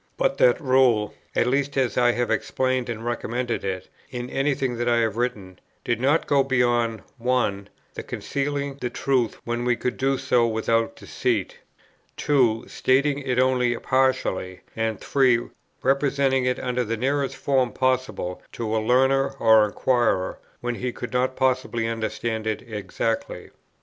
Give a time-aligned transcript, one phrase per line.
[0.17, 4.89] But that rule, at least as I have explained and recommended it, in anything that
[4.89, 9.97] I have written, did not go beyond (1) the concealing the truth when we could
[9.97, 11.59] do so without deceit,
[12.17, 15.49] (2) stating it only partially, and (3)
[15.83, 21.13] representing it under the nearest form possible to a learner or inquirer, when he could
[21.13, 23.51] not possibly understand it exactly.